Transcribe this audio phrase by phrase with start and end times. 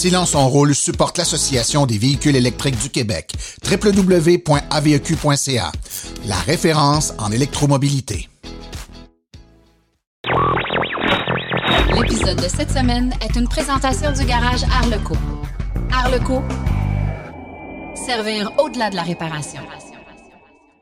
[0.00, 3.34] Silence en rôle supporte l'Association des véhicules électriques du Québec,
[3.70, 4.52] www.aveq.ca,
[6.24, 8.30] la référence en électromobilité.
[11.94, 15.18] L'épisode de cette semaine est une présentation du garage Arleco.
[15.92, 16.42] Arleco,
[17.94, 19.60] servir au-delà de la réparation.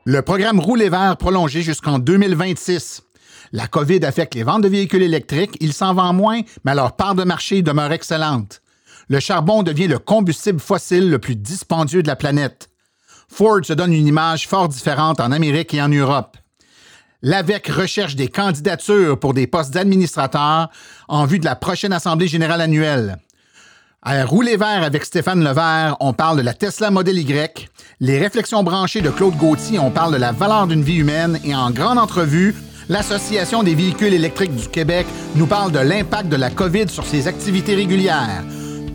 [0.05, 3.01] Le programme Rouler vert prolongé jusqu'en 2026.
[3.51, 7.15] La COVID affecte les ventes de véhicules électriques, il s'en vend moins, mais leur part
[7.15, 8.61] de marché demeure excellente.
[9.09, 12.69] Le charbon devient le combustible fossile le plus dispendieux de la planète.
[13.27, 16.37] Ford se donne une image fort différente en Amérique et en Europe.
[17.23, 20.69] L'AVEC recherche des candidatures pour des postes d'administrateurs
[21.07, 23.17] en vue de la prochaine Assemblée générale annuelle.
[24.03, 27.67] À Rouler vert avec Stéphane Levert, on parle de la Tesla Model Y.
[27.99, 31.39] Les réflexions branchées de Claude Gauthier, on parle de la valeur d'une vie humaine.
[31.43, 32.55] Et en grande entrevue,
[32.87, 37.27] l'Association des véhicules électriques du Québec nous parle de l'impact de la COVID sur ses
[37.27, 38.43] activités régulières.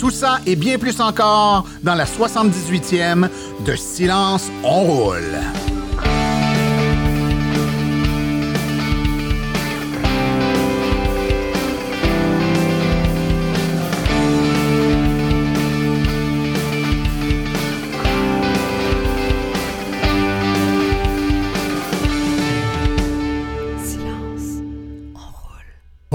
[0.05, 3.27] Tout ça et bien plus encore dans la 78e
[3.64, 5.38] de Silence, on roule.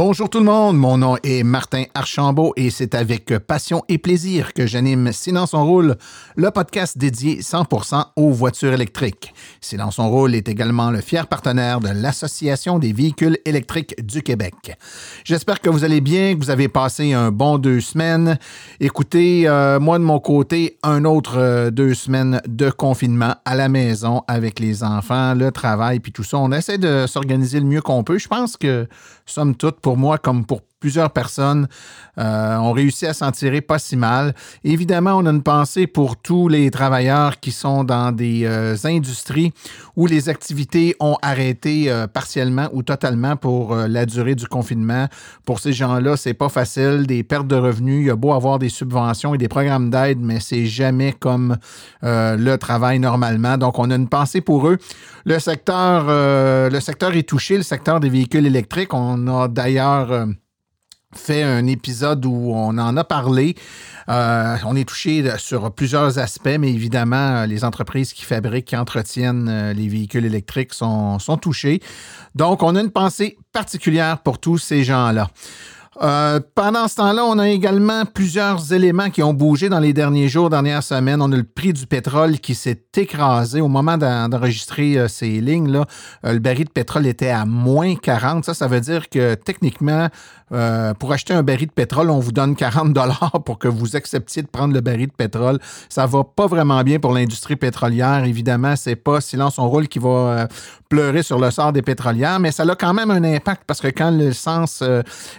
[0.10, 4.54] Bonjour tout le monde, mon nom est Martin Archambault et c'est avec passion et plaisir
[4.56, 5.98] que j'anime Silence on roule,
[6.36, 9.36] le podcast dédié 100% aux voitures électriques.
[9.62, 14.76] Silence on roule est également le fier partenaire de l'Association des véhicules électriques du Québec.
[15.26, 18.39] J'espère que vous allez bien, que vous avez passé un bon deux semaines.
[18.80, 23.70] Écoutez, euh, moi de mon côté, un autre euh, deux semaines de confinement à la
[23.70, 26.39] maison avec les enfants, le travail puis tout ça.
[26.39, 28.17] On essaie de s'organiser le mieux qu'on peut.
[28.17, 28.88] Je pense que,
[29.28, 31.67] somme toute, pour moi comme pour plusieurs personnes
[32.17, 34.34] euh, ont réussi à s'en tirer pas si mal.
[34.64, 39.54] Évidemment, on a une pensée pour tous les travailleurs qui sont dans des euh, industries
[39.95, 45.08] où les activités ont arrêté euh, partiellement ou totalement pour la durée du confinement.
[45.45, 47.06] Pour ces gens-là, c'est pas facile.
[47.08, 50.20] Des pertes de revenus, il y a beau avoir des subventions et des programmes d'aide,
[50.20, 51.58] mais c'est jamais comme
[52.02, 53.58] le travail normalement.
[53.58, 54.78] Donc, on a une pensée pour eux.
[55.26, 58.94] Le secteur, le secteur est touché, le secteur des véhicules électriques.
[58.94, 60.28] On a d'ailleurs
[61.15, 63.55] fait un épisode où on en a parlé.
[64.09, 69.49] Euh, on est touché sur plusieurs aspects, mais évidemment, les entreprises qui fabriquent, qui entretiennent
[69.49, 71.81] euh, les véhicules électriques sont, sont touchées.
[72.36, 75.30] Donc, on a une pensée particulière pour tous ces gens-là.
[76.02, 80.30] Euh, pendant ce temps-là, on a également plusieurs éléments qui ont bougé dans les derniers
[80.30, 81.21] jours, dernières semaines.
[81.21, 85.86] On a le prix du pétrole qui s'est écrasé au moment d'enregistrer euh, ces lignes-là.
[86.26, 88.45] Euh, le baril de pétrole était à moins 40.
[88.45, 90.08] Ça, ça veut dire que techniquement,
[90.98, 94.42] pour acheter un baril de pétrole, on vous donne 40 dollars pour que vous acceptiez
[94.42, 95.59] de prendre le baril de pétrole.
[95.89, 98.23] Ça va pas vraiment bien pour l'industrie pétrolière.
[98.23, 100.48] Évidemment, c'est pas silence on roule qui va
[100.89, 103.89] pleurer sur le sort des pétrolières, mais ça a quand même un impact parce que
[103.89, 104.83] quand l'essence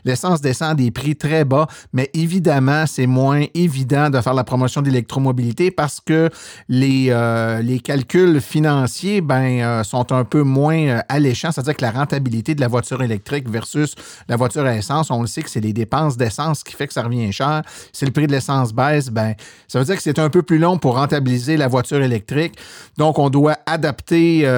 [0.05, 4.83] l'essence descend des prix très bas, mais évidemment, c'est moins évident de faire la promotion
[4.83, 6.29] d'électromobilité parce que
[6.69, 11.85] les, euh, les calculs financiers ben, euh, sont un peu moins euh, alléchants, c'est-à-dire que
[11.85, 13.95] la rentabilité de la voiture électrique versus
[14.29, 16.93] la voiture à essence, on le sait que c'est les dépenses d'essence qui fait que
[16.93, 17.63] ça revient cher.
[17.93, 19.35] Si le prix de l'essence baisse, ben,
[19.69, 22.55] ça veut dire que c'est un peu plus long pour rentabiliser la voiture électrique.
[22.99, 24.49] Donc, on doit adapter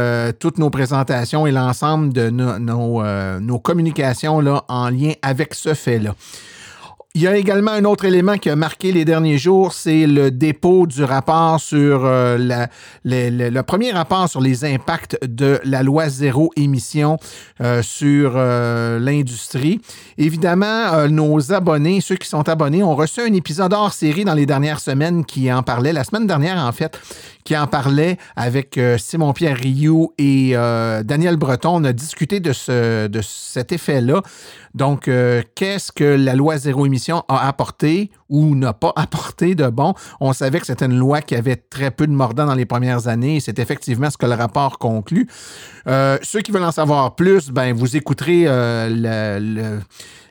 [0.40, 6.16] toutes nos présentations et l'ensemble de nos, communications là, en lien avec ce Felo.
[7.14, 10.30] Il y a également un autre élément qui a marqué les derniers jours, c'est le
[10.30, 12.38] dépôt du rapport sur euh,
[13.04, 17.18] le premier rapport sur les impacts de la loi zéro émission
[17.60, 19.82] euh, sur euh, l'industrie.
[20.16, 24.46] Évidemment, nos abonnés, ceux qui sont abonnés, ont reçu un épisode hors série dans les
[24.46, 25.92] dernières semaines qui en parlait.
[25.92, 26.98] La semaine dernière, en fait,
[27.44, 30.52] qui en parlait avec Simon-Pierre Rioux et
[31.04, 31.74] Daniel Breton.
[31.74, 32.52] On a discuté de,
[33.08, 34.22] de cet effet-là.
[34.74, 35.10] Donc,
[35.54, 39.94] qu'est-ce que la loi zéro émission a apporté ou n'a pas apporté de bon.
[40.20, 43.08] On savait que c'était une loi qui avait très peu de mordants dans les premières
[43.08, 45.28] années et c'est effectivement ce que le rapport conclut.
[45.86, 49.80] Euh, ceux qui veulent en savoir plus, ben, vous écouterez euh,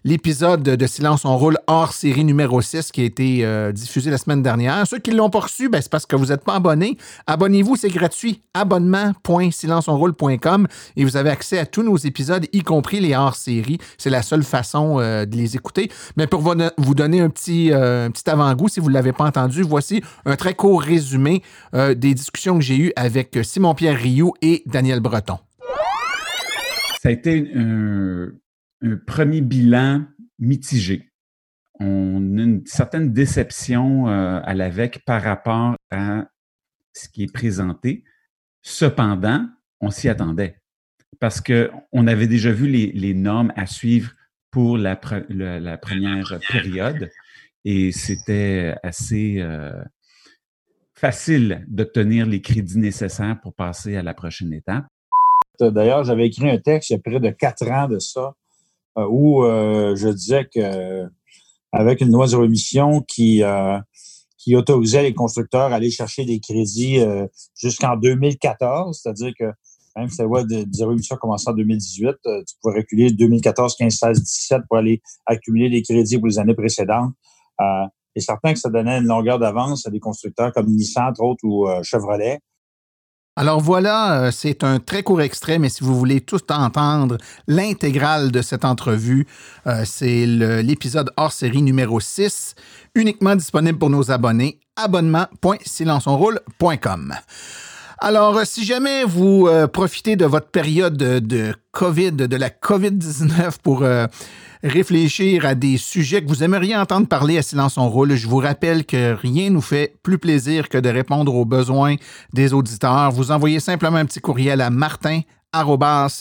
[0.03, 4.17] l'épisode de Silence on roule hors série numéro 6 qui a été euh, diffusé la
[4.17, 4.85] semaine dernière.
[4.87, 6.97] Ceux qui ne l'ont pas reçu, ben, c'est parce que vous n'êtes pas abonné.
[7.27, 8.41] Abonnez-vous, c'est gratuit.
[8.53, 13.77] abonnement.silenceonroule.com et vous avez accès à tous nos épisodes, y compris les hors série.
[13.97, 15.91] C'est la seule façon euh, de les écouter.
[16.17, 19.61] Mais pour vous donner un petit, euh, petit avant-goût, si vous ne l'avez pas entendu,
[19.61, 21.41] voici un très court résumé
[21.73, 25.37] des discussions que j'ai eues avec Simon-Pierre Rioux et Daniel Breton.
[27.01, 28.31] Ça a été un,
[28.81, 30.05] un premier bilan
[30.39, 31.09] mitigé.
[31.79, 36.27] On a une certaine déception euh, à l'AVEC par rapport à
[36.93, 38.03] ce qui est présenté.
[38.61, 39.47] Cependant,
[39.79, 40.57] on s'y attendait
[41.19, 44.11] parce qu'on avait déjà vu les, normes à suivre
[44.49, 47.09] pour la, première période
[47.63, 49.71] et c'était assez euh,
[50.95, 54.85] facile d'obtenir les crédits nécessaires pour passer à la prochaine étape.
[55.59, 58.33] D'ailleurs, j'avais écrit un texte il y a près de quatre ans de ça
[58.97, 61.07] où euh, je disais que
[61.71, 63.79] avec une loi zéro émission qui euh,
[64.37, 66.97] qui autorisait les constructeurs à aller chercher des crédits
[67.55, 69.45] jusqu'en 2014, c'est-à-dire que
[69.95, 73.93] même si la loi de zéro émission commençait en 2018, tu pouvais reculer 2014, 15,
[73.93, 77.13] 16, 17 pour aller accumuler des crédits pour les années précédentes.
[78.15, 81.43] et certain que ça donnait une longueur d'avance à des constructeurs comme Nissan, entre autres,
[81.43, 82.39] ou Chevrolet.
[83.37, 87.15] Alors voilà, euh, c'est un très court extrait, mais si vous voulez tout entendre,
[87.47, 89.25] l'intégrale de cette entrevue,
[89.67, 92.55] euh, c'est l'épisode hors série numéro 6,
[92.93, 97.15] uniquement disponible pour nos abonnés, abonnement.silenceonroule.com.
[98.03, 103.85] Alors, euh, si jamais vous profitez de votre période de, COVID, de la COVID-19 pour
[104.63, 108.15] réfléchir à des sujets que vous aimeriez entendre parler à Silence on roule.
[108.15, 111.95] Je vous rappelle que rien nous fait plus plaisir que de répondre aux besoins
[112.33, 113.11] des auditeurs.
[113.11, 115.21] Vous envoyez simplement un petit courriel à martin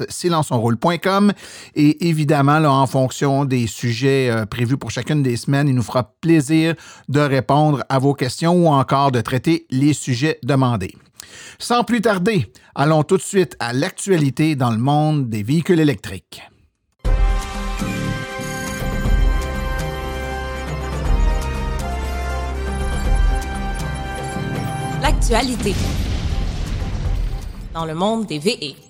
[0.09, 1.33] silenceonroule.com
[1.77, 6.15] et évidemment, en fonction des sujets euh, prévus pour chacune des semaines, il nous fera
[6.21, 6.75] plaisir
[7.09, 10.95] de répondre à vos questions ou encore de traiter les sujets demandés.
[11.59, 16.43] Sans plus tarder, allons tout de suite à l'actualité dans le monde des véhicules électriques.
[25.01, 25.75] l'actualité
[27.75, 28.90] dans le monde des VE.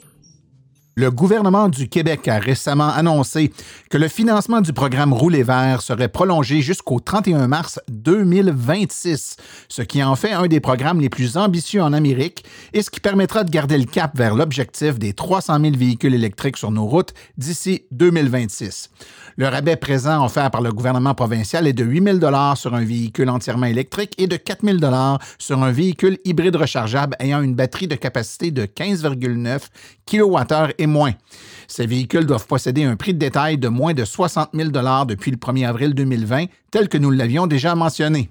[1.00, 3.52] Le gouvernement du Québec a récemment annoncé
[3.88, 9.36] que le financement du programme Rouler vert serait prolongé jusqu'au 31 mars 2026,
[9.70, 12.44] ce qui en fait un des programmes les plus ambitieux en Amérique
[12.74, 16.58] et ce qui permettra de garder le cap vers l'objectif des 300 000 véhicules électriques
[16.58, 18.90] sur nos routes d'ici 2026.
[19.40, 23.30] Le rabais présent offert par le gouvernement provincial est de 8 000 sur un véhicule
[23.30, 24.76] entièrement électrique et de 4 000
[25.38, 29.68] sur un véhicule hybride rechargeable ayant une batterie de capacité de 15,9
[30.04, 31.12] kWh et moins.
[31.68, 34.68] Ces véhicules doivent posséder un prix de détail de moins de 60 000
[35.06, 38.30] depuis le 1er avril 2020, tel que nous l'avions déjà mentionné.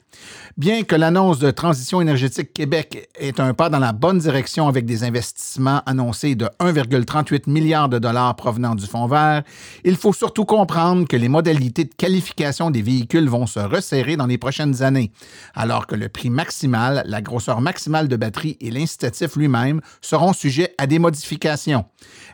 [0.58, 4.86] Bien que l'annonce de Transition énergétique Québec est un pas dans la bonne direction avec
[4.86, 9.44] des investissements annoncés de 1,38 milliard de dollars provenant du Fonds vert,
[9.84, 14.26] il faut surtout comprendre que les modalités de qualification des véhicules vont se resserrer dans
[14.26, 15.12] les prochaines années,
[15.54, 20.74] alors que le prix maximal, la grosseur maximale de batterie et l'incitatif lui-même seront sujets
[20.78, 21.86] à des modifications.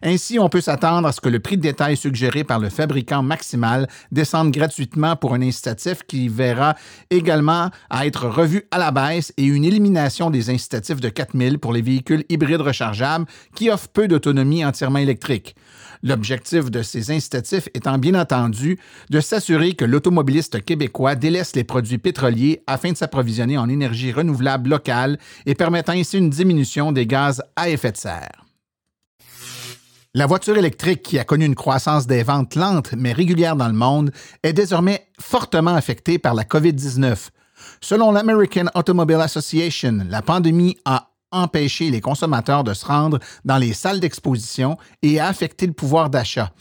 [0.03, 3.23] Ainsi, on peut s'attendre à ce que le prix de détail suggéré par le fabricant
[3.23, 6.75] maximal descende gratuitement pour un incitatif qui verra
[7.09, 11.73] également à être revu à la baisse et une élimination des incitatifs de 4000 pour
[11.73, 13.25] les véhicules hybrides rechargeables
[13.55, 15.55] qui offrent peu d'autonomie entièrement électrique.
[16.03, 18.77] L'objectif de ces incitatifs étant bien entendu
[19.09, 24.69] de s'assurer que l'automobiliste québécois délaisse les produits pétroliers afin de s'approvisionner en énergie renouvelable
[24.69, 28.44] locale et permettant ainsi une diminution des gaz à effet de serre.
[30.17, 33.73] La voiture électrique, qui a connu une croissance des ventes lente mais régulière dans le
[33.73, 34.11] monde,
[34.43, 37.31] est désormais fortement affectée par la COVID-19.
[37.81, 43.73] Selon l'American Automobile Association, la pandémie a empêché les consommateurs de se rendre dans les
[43.73, 46.51] salles d'exposition et a affecté le pouvoir d'achat.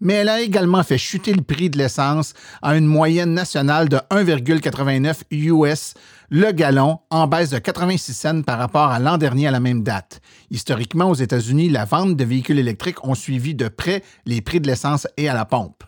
[0.00, 3.96] Mais elle a également fait chuter le prix de l'essence à une moyenne nationale de
[4.10, 5.94] 1,89 US
[6.30, 9.82] le gallon en baisse de 86 cents par rapport à l'an dernier à la même
[9.82, 10.20] date.
[10.50, 14.66] Historiquement, aux États-Unis, la vente de véhicules électriques ont suivi de près les prix de
[14.66, 15.84] l'essence et à la pompe.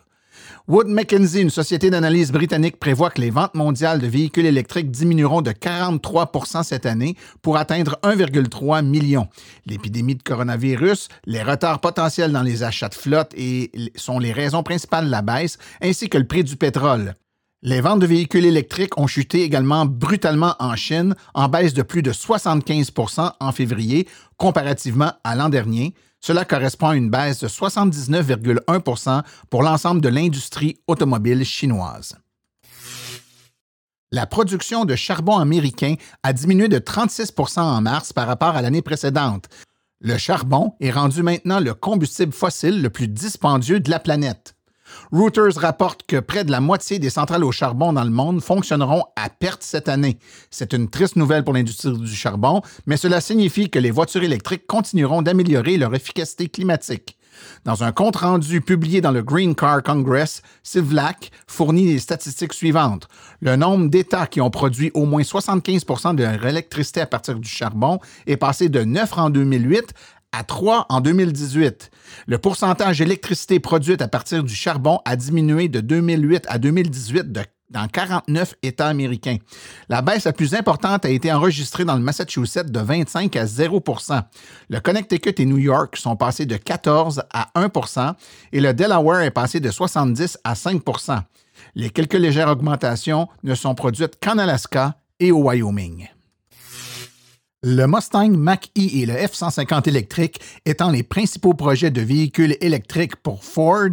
[0.69, 5.41] Wood Mackenzie, une société d'analyse britannique, prévoit que les ventes mondiales de véhicules électriques diminueront
[5.41, 9.29] de 43% cette année pour atteindre 1,3 million.
[9.65, 13.33] L'épidémie de coronavirus, les retards potentiels dans les achats de flotte
[13.95, 17.15] sont les raisons principales de la baisse, ainsi que le prix du pétrole.
[17.61, 22.01] Les ventes de véhicules électriques ont chuté également brutalement en Chine, en baisse de plus
[22.01, 24.05] de 75% en février
[24.35, 30.79] comparativement à l'an dernier, Cela correspond à une baisse de 79,1% pour l'ensemble de l'industrie
[30.87, 32.15] automobile chinoise.
[34.11, 38.81] La production de charbon américain a diminué de 36% en mars par rapport à l'année
[38.81, 39.45] précédente.
[39.99, 44.56] Le charbon est rendu maintenant le combustible fossile le plus dispendieux de la planète.
[45.11, 49.03] Reuters rapporte que près de la moitié des centrales au charbon dans le monde fonctionneront
[49.15, 50.17] à perte cette année.
[50.51, 54.67] C'est une triste nouvelle pour l'industrie du charbon, mais cela signifie que les voitures électriques
[54.67, 57.17] continueront d'améliorer leur efficacité climatique.
[57.65, 63.07] Dans un compte-rendu publié dans le Green Car Congress, Sivlak fournit les statistiques suivantes.
[63.41, 67.47] Le nombre d'États qui ont produit au moins 75% de leur électricité à partir du
[67.47, 69.93] charbon est passé de 9 en 2008
[70.31, 71.91] à 3 en 2018.
[72.27, 77.31] Le pourcentage d'électricité produite à partir du charbon a diminué de 2008 à 2018
[77.69, 79.37] dans 49 États américains.
[79.89, 84.21] La baisse la plus importante a été enregistrée dans le Massachusetts de 25 à 0%
[84.69, 88.13] Le Connecticut et New York sont passés de 14 à 1%
[88.53, 91.21] et le Delaware est passé de 70 à 5%
[91.75, 96.07] Les quelques légères augmentations ne sont produites qu'en Alaska et au Wyoming.
[97.69, 103.43] Le Mustang Mach-E et le F-150 électrique étant les principaux projets de véhicules électriques pour
[103.43, 103.89] Ford,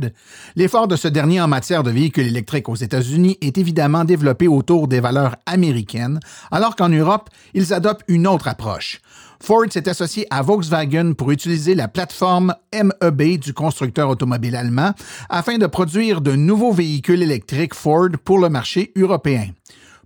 [0.55, 4.87] l'effort de ce dernier en matière de véhicules électriques aux États-Unis est évidemment développé autour
[4.87, 6.21] des valeurs américaines,
[6.53, 9.01] alors qu'en Europe, ils adoptent une autre approche.
[9.43, 14.93] Ford s'est associé à Volkswagen pour utiliser la plateforme MEB du constructeur automobile allemand
[15.29, 19.49] afin de produire de nouveaux véhicules électriques Ford pour le marché européen.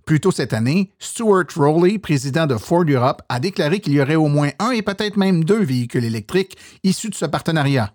[0.09, 4.15] Plus tôt cette année, Stuart Rowley, président de Ford Europe, a déclaré qu'il y aurait
[4.15, 7.93] au moins un et peut-être même deux véhicules électriques issus de ce partenariat.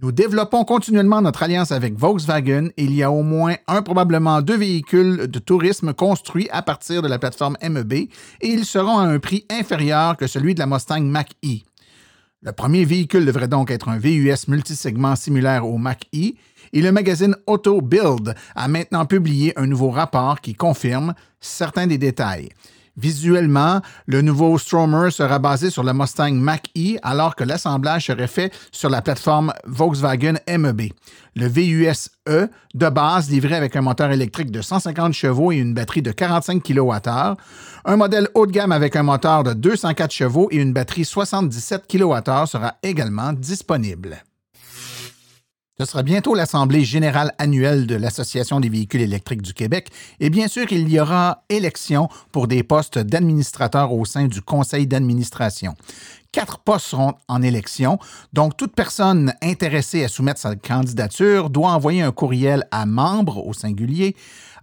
[0.00, 4.40] Nous développons continuellement notre alliance avec Volkswagen et il y a au moins un, probablement
[4.40, 8.08] deux véhicules de tourisme construits à partir de la plateforme MEB et
[8.42, 11.64] ils seront à un prix inférieur que celui de la Mustang Mach-E.
[12.42, 16.34] Le premier véhicule devrait donc être un VUS multisegment similaire au Mach-E
[16.72, 21.98] et le magazine Auto Build a maintenant publié un nouveau rapport qui confirme certains des
[21.98, 22.50] détails.
[22.96, 28.52] Visuellement, le nouveau Stromer sera basé sur le Mustang Mach-E alors que l'assemblage serait fait
[28.72, 30.92] sur la plateforme Volkswagen MEB.
[31.36, 36.02] Le VUS-E de base livré avec un moteur électrique de 150 chevaux et une batterie
[36.02, 37.36] de 45 kWh.
[37.86, 41.86] Un modèle haut de gamme avec un moteur de 204 chevaux et une batterie 77
[41.88, 44.22] kWh sera également disponible.
[45.80, 49.88] Ce sera bientôt l'Assemblée générale annuelle de l'Association des véhicules électriques du Québec
[50.20, 54.86] et bien sûr, il y aura élection pour des postes d'administrateurs au sein du conseil
[54.86, 55.74] d'administration.
[56.32, 57.98] Quatre postes seront en élection,
[58.34, 63.54] donc toute personne intéressée à soumettre sa candidature doit envoyer un courriel à membres au
[63.54, 64.14] singulier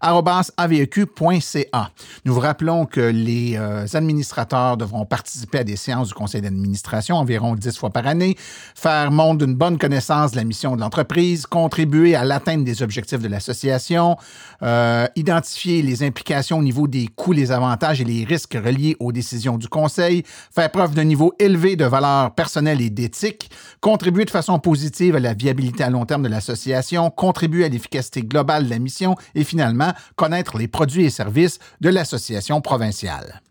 [0.02, 1.92] aveq.ca.
[2.26, 7.18] Nous vous rappelons que les euh, administrateurs devront participer à des séances du conseil d'administration
[7.18, 8.36] environ dix fois par année,
[8.76, 13.20] faire montre d'une bonne connaissance de la mission de l'entreprise, contribuer à l'atteinte des objectifs
[13.20, 14.18] de l'association,
[14.64, 19.12] euh, identifier les implications au niveau des coûts, les avantages et les risques reliés aux
[19.12, 20.24] décisions du conseil,
[20.54, 23.50] faire preuve d'un niveau élevé de valeurs personnelles et d'éthique,
[23.82, 28.22] contribuer de façon positive à la viabilité à long terme de l'association, contribuer à l'efficacité
[28.22, 33.42] globale de la mission et finalement connaître les produits et services de l'association provinciale.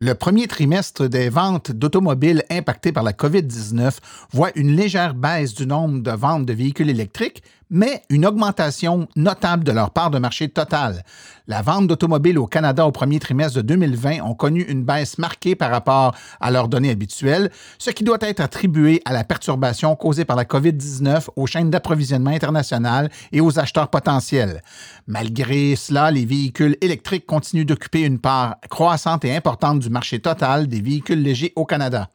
[0.00, 3.96] Le premier trimestre des ventes d'automobiles impactées par la COVID-19
[4.30, 9.64] voit une légère baisse du nombre de ventes de véhicules électriques, mais une augmentation notable
[9.64, 11.04] de leur part de marché total.
[11.46, 15.54] La vente d'automobiles au Canada au premier trimestre de 2020 ont connu une baisse marquée
[15.54, 20.24] par rapport à leurs données habituelles, ce qui doit être attribué à la perturbation causée
[20.24, 24.62] par la COVID-19 aux chaînes d'approvisionnement internationales et aux acheteurs potentiels.
[25.06, 30.68] Malgré cela, les véhicules électriques continuent d'occuper une part croissante et importante du marché total
[30.68, 32.10] des véhicules légers au Canada.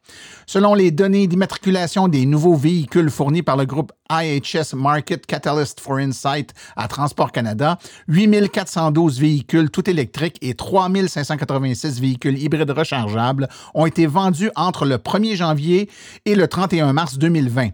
[0.46, 5.98] Selon les données d'immatriculation des nouveaux véhicules fournis par le groupe IHS Market Catalyst for
[5.98, 14.06] Insight à Transport Canada, 8412 véhicules tout électriques et 3586 véhicules hybrides rechargeables ont été
[14.06, 15.90] vendus entre le 1er janvier
[16.26, 17.70] et le 31 mars 2020.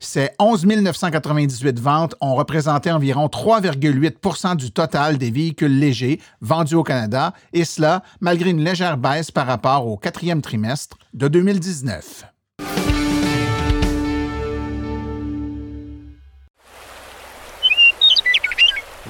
[0.00, 6.84] Ces 11 998 ventes ont représenté environ 3,8% du total des véhicules légers vendus au
[6.84, 12.26] Canada, et cela malgré une légère baisse par rapport au quatrième trimestre de 2019.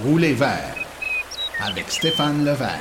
[0.05, 0.77] Roulez vert
[1.61, 2.79] avec Stéphane Levert.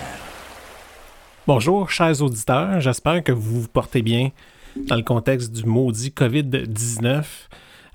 [1.48, 2.80] Bonjour, chers auditeurs.
[2.80, 4.30] J'espère que vous vous portez bien
[4.76, 7.24] dans le contexte du maudit COVID-19.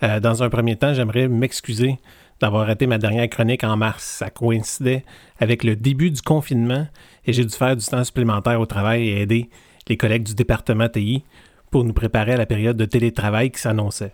[0.03, 2.01] Euh, dans un premier temps, j'aimerais m'excuser
[2.41, 4.03] d'avoir raté ma dernière chronique en mars.
[4.03, 5.05] Ça coïncidait
[5.39, 6.89] avec le début du confinement
[7.25, 9.51] et j'ai dû faire du temps supplémentaire au travail et aider
[9.89, 11.23] les collègues du département TI
[11.71, 14.13] pour nous préparer à la période de télétravail qui s'annonçait.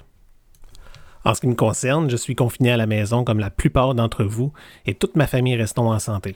[1.25, 4.25] En ce qui me concerne, je suis confiné à la maison comme la plupart d'entre
[4.25, 4.53] vous
[4.87, 6.35] et toute ma famille restons en santé.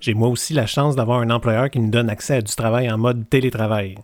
[0.00, 2.90] J'ai moi aussi la chance d'avoir un employeur qui me donne accès à du travail
[2.90, 3.96] en mode télétravail.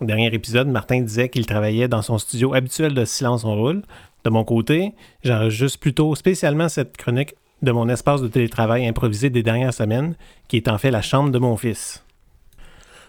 [0.00, 3.82] Au dernier épisode, Martin disait qu'il travaillait dans son studio habituel de Silence on roule.
[4.24, 9.42] De mon côté, j'enregistre plutôt spécialement cette chronique de mon espace de télétravail improvisé des
[9.42, 10.16] dernières semaines,
[10.48, 12.04] qui est en fait la chambre de mon fils.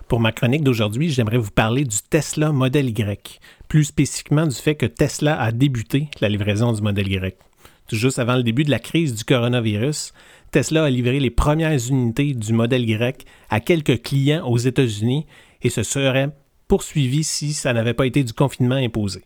[0.07, 3.39] Pour ma chronique d'aujourd'hui, j'aimerais vous parler du Tesla Model Y,
[3.75, 7.35] plus spécifiquement du fait que Tesla a débuté la livraison du Model Y.
[7.89, 10.13] Tout juste avant le début de la crise du coronavirus,
[10.51, 15.25] Tesla a livré les premières unités du Model Y à quelques clients aux États-Unis
[15.61, 16.29] et se serait
[16.69, 19.25] poursuivi si ça n'avait pas été du confinement imposé.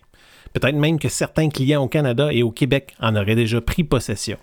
[0.53, 4.39] Peut-être même que certains clients au Canada et au Québec en auraient déjà pris possession.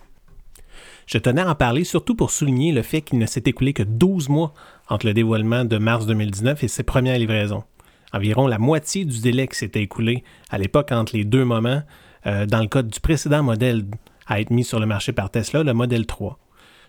[1.05, 3.83] Je tenais à en parler surtout pour souligner le fait qu'il ne s'est écoulé que
[3.83, 4.53] 12 mois
[4.87, 7.65] entre le dévoilement de mars 2019 et ses premières livraisons.
[8.13, 11.83] Environ la moitié du délai qui s'était écoulé à l'époque entre les deux moments,
[12.25, 13.85] euh, dans le cas du précédent modèle
[14.27, 16.39] à être mis sur le marché par Tesla, le modèle 3.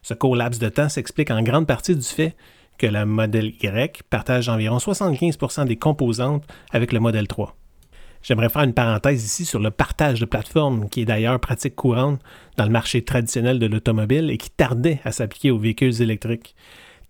[0.02, 2.36] Ce court laps de temps s'explique en grande partie du fait
[2.78, 7.56] que le modèle Y partage environ 75% des composantes avec le modèle 3.
[8.22, 12.20] J'aimerais faire une parenthèse ici sur le partage de plateformes, qui est d'ailleurs pratique courante
[12.56, 16.54] dans le marché traditionnel de l'automobile et qui tardait à s'appliquer aux véhicules électriques.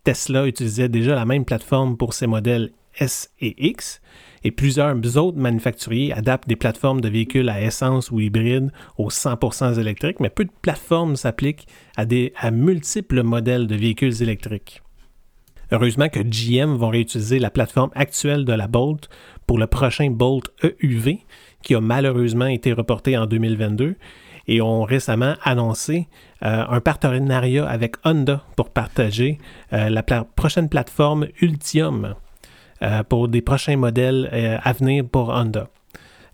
[0.05, 4.01] Tesla utilisait déjà la même plateforme pour ses modèles S et X,
[4.45, 9.79] et plusieurs autres manufacturiers adaptent des plateformes de véhicules à essence ou hybride aux 100%
[9.79, 12.05] électriques, mais peu de plateformes s'appliquent à,
[12.37, 14.83] à multiples modèles de véhicules électriques.
[15.71, 19.11] Heureusement que GM vont réutiliser la plateforme actuelle de la Bolt
[19.47, 21.19] pour le prochain Bolt EUV,
[21.63, 23.97] qui a malheureusement été reporté en 2022,
[24.49, 26.09] et ont récemment annoncé
[26.43, 29.39] euh, un partenariat avec Honda pour partager
[29.75, 32.15] euh, la prochaine plateforme Ultium
[33.09, 35.69] pour des prochains modèles à venir pour Honda.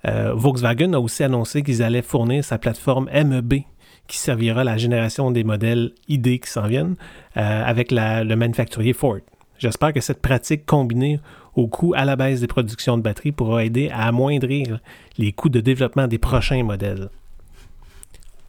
[0.04, 3.62] Volkswagen a aussi annoncé qu'ils allaient fournir sa plateforme MEB
[4.06, 6.96] qui servira à la génération des modèles ID qui s'en viennent
[7.34, 9.20] avec le manufacturier Ford.
[9.58, 11.20] J'espère que cette pratique combinée
[11.54, 14.80] au coût à la baisse des productions de batteries pourra aider à amoindrir
[15.16, 17.08] les coûts de développement des prochains modèles.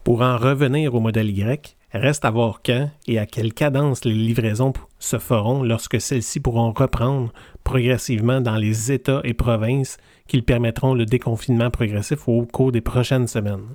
[0.04, 4.14] Pour en revenir au modèle Y, reste à voir quand et à quelle cadence les
[4.14, 7.32] livraisons se feront lorsque celles-ci pourront reprendre
[7.64, 13.28] progressivement dans les États et provinces qui permettront le déconfinement progressif au cours des prochaines
[13.28, 13.68] semaines.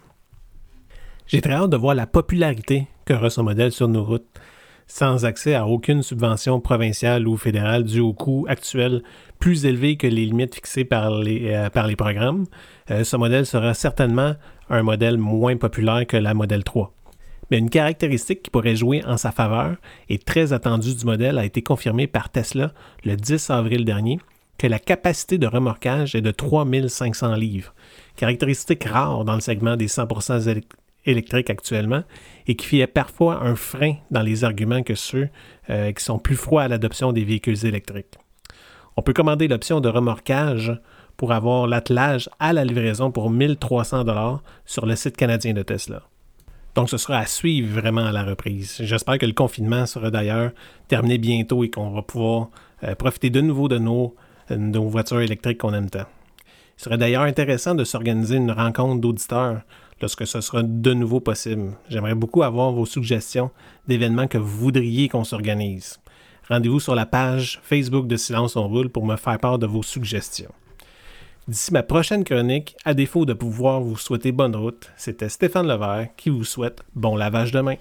[1.26, 4.26] J'ai très hâte de voir la popularité qu'aura ce modèle sur nos routes,
[4.88, 9.02] sans accès à aucune subvention provinciale ou fédérale due au coût actuel
[9.38, 12.46] plus élevé que les limites fixées par les, euh, programmes.
[12.90, 14.34] Euh, ce modèle sera certainement
[14.68, 16.92] un modèle moins populaire que la modèle 3.
[17.50, 19.76] Mais une caractéristique qui pourrait jouer en sa faveur
[20.08, 22.72] et très attendue du modèle a été confirmée par Tesla
[23.04, 24.20] le 10 avril dernier,
[24.58, 27.74] que la capacité de remorquage est de 3500 livres,
[28.16, 30.62] caractéristique rare dans le segment des 100%
[31.06, 32.04] électriques actuellement
[32.46, 35.28] et qui fait parfois un frein dans les arguments que ceux
[35.70, 38.18] euh, qui sont plus froids à l'adoption des véhicules électriques.
[38.96, 40.78] On peut commander l'option de remorquage
[41.16, 46.02] pour avoir l'attelage à la livraison pour 1300 dollars sur le site canadien de Tesla.
[46.74, 48.76] Donc ce sera à suivre vraiment à la reprise.
[48.80, 50.52] J'espère que le confinement sera d'ailleurs
[50.88, 52.48] terminé bientôt et qu'on va pouvoir
[52.84, 54.14] euh, profiter de nouveau de nos,
[54.50, 56.06] nos voitures électriques qu'on aime tant.
[56.78, 59.62] Il serait d'ailleurs intéressant de s'organiser une rencontre d'auditeurs
[60.00, 61.72] lorsque ce sera de nouveau possible.
[61.88, 63.50] J'aimerais beaucoup avoir vos suggestions
[63.86, 66.00] d'événements que vous voudriez qu'on s'organise.
[66.48, 69.82] Rendez-vous sur la page Facebook de Silence on roule pour me faire part de vos
[69.82, 70.52] suggestions.
[71.50, 76.10] D'ici ma prochaine chronique, à défaut de pouvoir vous souhaiter bonne route, c'était Stéphane Levert
[76.16, 77.74] qui vous souhaite bon lavage de main.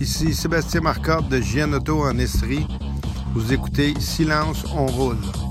[0.00, 2.66] Ici Sébastien Marcotte de Gien Auto en Estrie.
[3.34, 5.47] Vous écoutez Silence, on roule.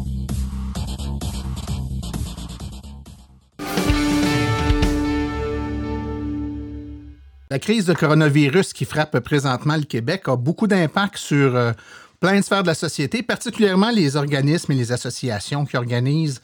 [7.49, 11.71] La crise de coronavirus qui frappe présentement le Québec a beaucoup d'impact sur euh,
[12.19, 16.41] plein de sphères de la société, particulièrement les organismes et les associations qui organisent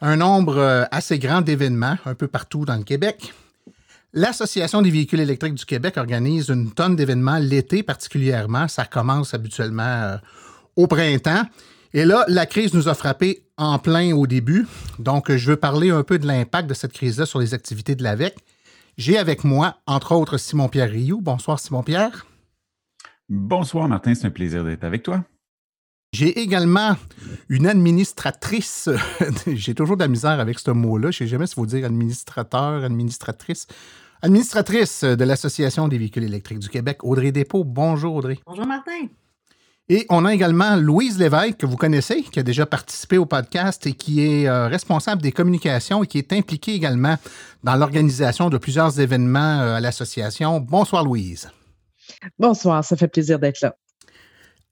[0.00, 3.34] un nombre euh, assez grand d'événements un peu partout dans le Québec.
[4.12, 8.68] L'Association des véhicules électriques du Québec organise une tonne d'événements l'été particulièrement.
[8.68, 10.16] Ça commence habituellement euh,
[10.76, 11.42] au printemps.
[11.94, 14.68] Et là, la crise nous a frappé en plein au début.
[15.00, 18.04] Donc, je veux parler un peu de l'impact de cette crise-là sur les activités de
[18.04, 18.36] l'AVEC.
[18.96, 21.20] J'ai avec moi, entre autres, Simon-Pierre Rioux.
[21.20, 22.26] Bonsoir, Simon-Pierre.
[23.28, 24.14] Bonsoir, Martin.
[24.14, 25.24] C'est un plaisir d'être avec toi.
[26.12, 26.96] J'ai également
[27.48, 28.88] une administratrice.
[29.48, 31.10] J'ai toujours de la misère avec ce mot-là.
[31.10, 33.66] Je ne sais jamais s'il faut dire administrateur, administratrice.
[34.22, 37.64] Administratrice de l'Association des véhicules électriques du Québec, Audrey Despaux.
[37.64, 38.38] Bonjour, Audrey.
[38.46, 39.08] Bonjour, Martin.
[39.90, 43.86] Et on a également Louise Lévesque, que vous connaissez, qui a déjà participé au podcast
[43.86, 47.16] et qui est euh, responsable des communications et qui est impliquée également
[47.64, 50.58] dans l'organisation de plusieurs événements euh, à l'association.
[50.58, 51.50] Bonsoir, Louise.
[52.38, 53.76] Bonsoir, ça fait plaisir d'être là.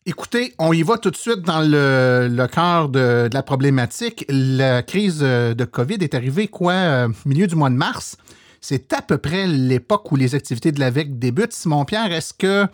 [0.06, 4.24] Écoutez, on y va tout de suite dans le, cœur de, la problématique.
[4.30, 8.16] La crise de COVID est arrivée, quoi, euh, milieu du mois de mars.
[8.62, 11.52] C'est à peu près l'époque où les activités de l'AVEC débutent.
[11.52, 12.66] Simon-Pierre, est-ce que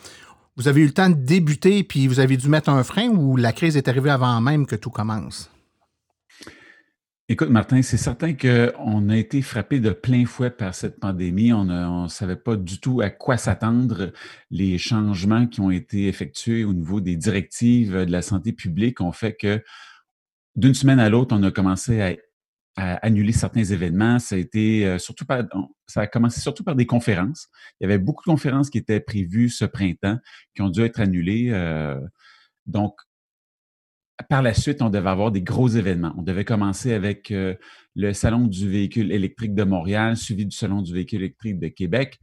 [0.58, 3.36] vous avez eu le temps de débuter puis vous avez dû mettre un frein ou
[3.36, 5.50] la crise est arrivée avant même que tout commence?
[7.30, 11.52] Écoute, Martin, c'est certain qu'on a été frappé de plein fouet par cette pandémie.
[11.52, 14.12] On ne savait pas du tout à quoi s'attendre.
[14.50, 19.12] Les changements qui ont été effectués au niveau des directives de la santé publique ont
[19.12, 19.62] fait que
[20.56, 22.14] d'une semaine à l'autre, on a commencé à,
[22.78, 24.18] annuler certains événements.
[24.18, 25.42] Ça a été euh, surtout par,
[25.86, 27.48] ça a commencé surtout par des conférences.
[27.80, 30.18] Il y avait beaucoup de conférences qui étaient prévues ce printemps
[30.54, 31.48] qui ont dû être annulées.
[31.50, 31.98] Euh,
[32.66, 32.94] donc,
[34.28, 36.14] par la suite, on devait avoir des gros événements.
[36.16, 37.54] On devait commencer avec euh,
[37.94, 42.18] le Salon du véhicule électrique de Montréal, suivi du Salon du véhicule électrique de Québec.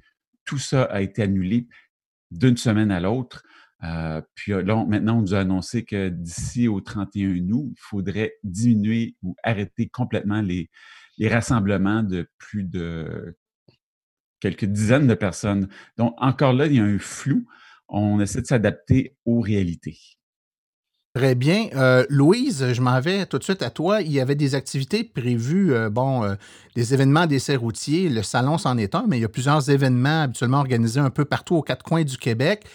[0.46, 1.68] Tout ça a été annulé
[2.32, 3.44] d'une semaine à l'autre.
[3.84, 7.80] Euh, puis euh, là, maintenant, on nous a annoncé que d'ici au 31 août, il
[7.80, 10.70] faudrait diminuer ou arrêter complètement les,
[11.22, 13.38] rassemblements de plus de
[14.40, 15.70] quelques dizaines de personnes.
[15.98, 17.46] Donc, encore là, il y a un flou.
[17.88, 19.98] On essaie de s'adapter aux réalités.
[21.14, 21.70] Très bien.
[21.76, 24.02] Euh, Louise, je m'en vais tout de suite à toi.
[24.02, 26.36] Il y avait des activités prévues, bon,
[26.76, 28.10] des événements d'essais routiers.
[28.10, 31.24] Le salon c'en est un, mais il y a plusieurs événements habituellement organisés un peu
[31.24, 32.66] partout aux quatre coins du Québec.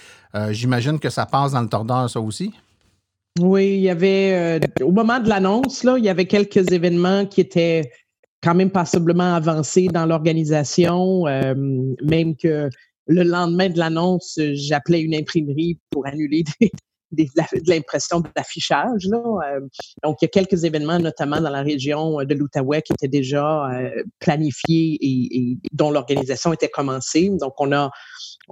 [0.51, 2.53] J'imagine que ça passe dans le tordeur, ça aussi?
[3.40, 7.90] Oui, il y avait, au moment de l'annonce, il y avait quelques événements qui étaient
[8.43, 11.25] quand même passablement avancés dans l'organisation,
[12.03, 12.69] même que
[13.07, 16.71] le lendemain de l'annonce, j'appelais une imprimerie pour annuler des,
[17.12, 19.07] de l'impression d'affichage.
[19.12, 19.61] Euh,
[20.03, 23.70] donc, il y a quelques événements, notamment dans la région de l'Outaouais, qui étaient déjà
[23.70, 27.31] euh, planifiés et, dont l'organisation était commencée.
[27.40, 27.90] Donc, on a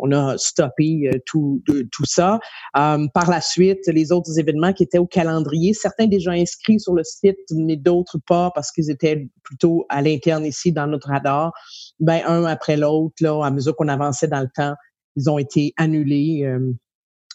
[0.01, 2.38] on a stoppé euh, tout, tout ça.
[2.73, 7.03] par la suite, les autres événements qui étaient au calendrier, certains déjà inscrits sur le
[7.03, 11.53] site, mais d'autres pas parce qu'ils étaient plutôt à l'interne ici dans notre radar.
[11.99, 14.75] Ben un après l'autre, là, à mesure qu'on avançait dans le temps,
[15.16, 16.47] ils ont été annulés.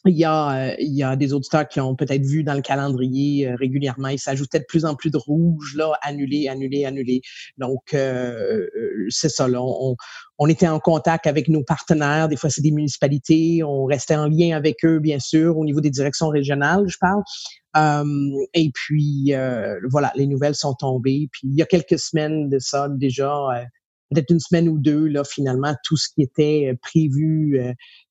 [0.05, 2.61] Il y, a, euh, il y a des auditeurs qui ont peut-être vu dans le
[2.61, 7.21] calendrier euh, régulièrement, il s'ajoutait de plus en plus de rouge, là, annulé, annulé, annulé.
[7.57, 8.67] Donc, euh,
[9.07, 9.95] c'est ça, là, on,
[10.39, 14.27] on, était en contact avec nos partenaires, des fois c'est des municipalités, on restait en
[14.27, 17.23] lien avec eux, bien sûr, au niveau des directions régionales, je parle.
[18.53, 19.33] et puis,
[19.89, 21.29] voilà, les nouvelles sont tombées.
[21.31, 23.33] Puis, il y a quelques semaines de ça, déjà,
[24.13, 27.59] peut-être une semaine ou deux, là, finalement, tout ce qui était prévu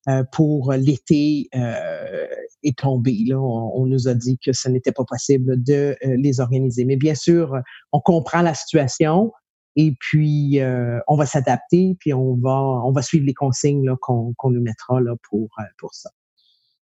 [0.09, 2.27] euh, pour l'été euh,
[2.65, 3.23] est tombé.
[3.25, 6.85] Là, on, nous a dit que ce n'était pas possible de euh, les organiser.
[6.85, 7.57] Mais bien sûr,
[7.93, 9.31] on comprend la situation
[9.77, 10.61] et puis
[11.07, 12.51] on va s'adapter, puis on va
[12.85, 16.11] on va suivre les consignes qu'on nous mettra là pour pour ça.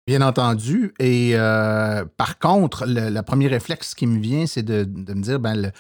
[0.07, 0.93] Bien entendu.
[1.01, 1.35] Et
[2.17, 5.73] par contre, le, premier réflexe qui me vient, c'est de, de, me dire, ben,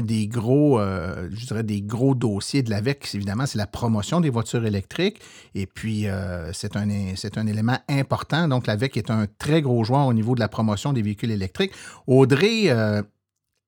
[0.00, 4.30] des gros, euh, je dirais, des gros dossiers de l'AVEC, évidemment, c'est la promotion des
[4.30, 5.20] voitures électriques.
[5.54, 8.48] Et puis, euh, c'est un, un élément important.
[8.48, 11.72] Donc, l'AVEC est un très gros joueur au niveau de la promotion des véhicules électriques.
[12.06, 13.02] Audrey, euh,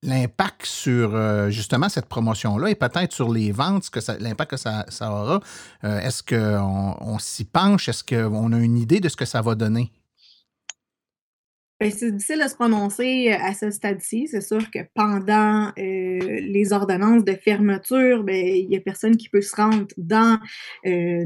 [0.02, 5.40] l'impact sur justement cette promotion-là et peut-être sur les ventes, l'impact que ça, aura,
[5.83, 7.88] est-ce qu'on on, s'y penche?
[7.88, 9.90] Est-ce qu'on a une idée de ce que ça va donner?
[11.80, 14.26] Ben, c'est difficile de se prononcer euh, à ce stade-ci.
[14.26, 19.28] C'est sûr que pendant euh, les ordonnances de fermeture, ben, il n'y a personne qui
[19.28, 20.40] peut se rendre dans
[20.86, 21.24] euh,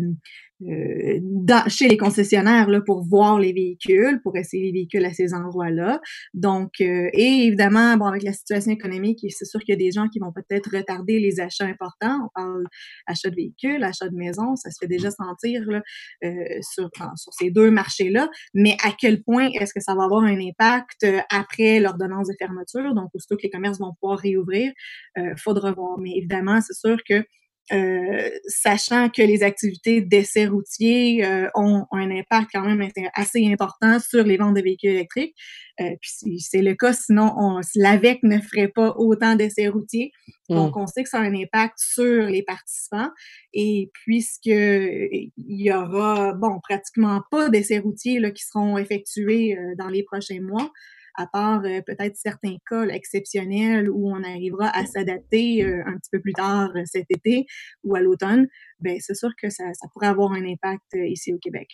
[0.68, 5.34] euh, chez les concessionnaires là, pour voir les véhicules, pour essayer les véhicules à ces
[5.34, 6.00] endroits-là.
[6.34, 9.92] Donc, euh, et évidemment, bon, avec la situation économique, c'est sûr qu'il y a des
[9.92, 12.18] gens qui vont peut-être retarder les achats importants.
[12.24, 12.66] On parle
[13.06, 15.82] achat de véhicules, achat de maisons, ça se fait déjà sentir là,
[16.24, 16.30] euh,
[16.72, 18.30] sur, sur ces deux marchés-là.
[18.54, 22.94] Mais à quel point est-ce que ça va avoir un impact après l'ordonnance de fermeture?
[22.94, 24.72] Donc, aussitôt que les commerces vont pouvoir réouvrir,
[25.18, 25.98] euh, faudra voir.
[25.98, 27.24] Mais évidemment, c'est sûr que
[27.72, 33.98] euh, sachant que les activités d'essais routiers euh, ont, un impact quand même assez important
[33.98, 35.34] sur les ventes de véhicules électriques.
[35.80, 40.12] Euh, puis c'est le cas, sinon on, l'AVEC ne ferait pas autant d'essais routiers.
[40.50, 40.80] Donc, mmh.
[40.80, 43.08] on sait que ça a un impact sur les participants.
[43.54, 49.88] Et puisque il y aura, bon, pratiquement pas d'essais routiers là, qui seront effectués dans
[49.88, 50.70] les prochains mois,
[51.14, 56.10] à part euh, peut-être certains cas exceptionnels où on arrivera à s'adapter euh, un petit
[56.10, 57.46] peu plus tard euh, cet été
[57.84, 58.46] ou à l'automne,
[58.80, 61.68] ben c'est sûr que ça, pourrait avoir un impact ici au Québec.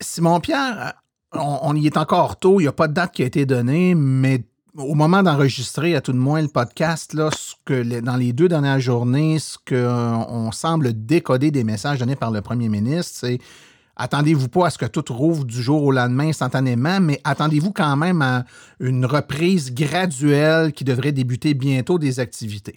[0.00, 0.94] Simon-Pierre,
[1.32, 3.94] on, y est encore tôt, il n'y a pas de date qui a été donnée,
[3.94, 4.42] mais
[4.76, 8.48] au moment d'enregistrer, à tout de moins, le podcast, là, ce que dans les deux
[8.48, 13.38] dernières journées, ce qu'on semble décoder des messages donnés par le premier ministre, c'est
[14.00, 17.96] attendez-vous pas à ce que tout rouvre du jour au lendemain instantanément, mais attendez-vous quand
[17.96, 18.44] même à
[18.80, 22.76] une reprise graduelle qui devrait débuter bientôt des activités.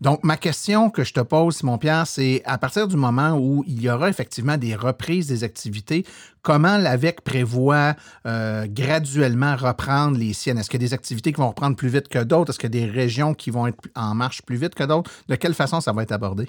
[0.00, 3.82] Donc, ma question que je te pose, Simon-Pierre, c'est à partir du moment où il
[3.82, 6.06] y aura effectivement des reprises des activités,
[6.40, 10.56] comment l'AVEC prévoit euh, graduellement reprendre les siennes?
[10.56, 12.50] Est-ce qu'il y a des activités qui vont reprendre plus vite que d'autres?
[12.50, 15.10] Est-ce qu'il y a des régions qui vont être en marche plus vite que d'autres?
[15.28, 16.48] De quelle façon ça va être abordé?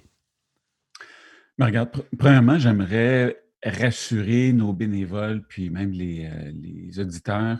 [1.57, 7.59] Mais regarde, premièrement, j'aimerais rassurer nos bénévoles, puis même les, euh, auditeurs,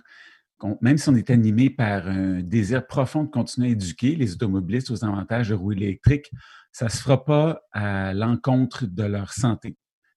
[0.82, 4.92] même si on est animé par un désir profond de continuer à éduquer les automobilistes
[4.92, 6.30] aux avantages de roues électriques,
[6.72, 9.76] ça ne se fera pas à l'encontre de leur santé.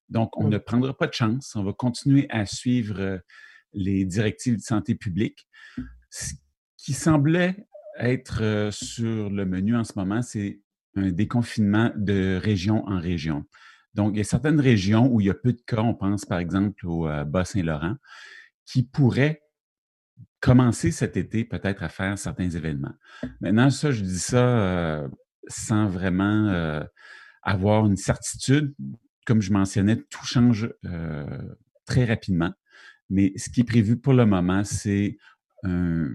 [0.09, 1.57] Donc, on ne prendra pas de chance.
[1.57, 3.19] On va continuer à suivre euh,
[3.73, 5.49] les directives de santé publique.
[6.11, 6.35] Ce
[6.77, 7.67] qui semblait
[7.99, 10.61] être euh, sur le menu en ce moment, c'est
[10.97, 13.45] un déconfinement de région en région.
[13.95, 16.25] Donc, il y a certaines régions où il y a peu de cas, on pense
[16.25, 17.97] par exemple au euh, Bas-Saint-Laurent,
[18.67, 19.43] qui pourraient
[20.41, 22.95] commencer cet été peut-être à faire certains événements.
[23.41, 25.09] Maintenant, ça, je dis ça euh,
[25.49, 26.85] sans vraiment euh,
[27.43, 28.75] avoir une certitude.
[29.27, 30.71] Comme je mentionnais, tout change
[31.87, 32.53] très rapidement.
[33.09, 35.17] Mais ce qui est prévu pour le moment, c'est
[35.63, 36.11] un,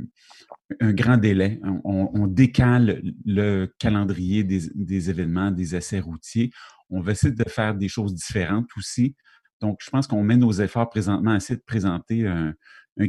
[0.80, 1.60] grand délai.
[1.84, 6.52] On, décale le calendrier des, des, événements, des essais routiers
[6.90, 9.16] on va essayer de faire des choses différentes aussi.
[9.62, 12.54] Donc, je pense qu'on met nos efforts présentement à essayer de présenter un,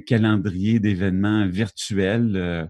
[0.07, 2.65] calendrier d'événements virtuels euh,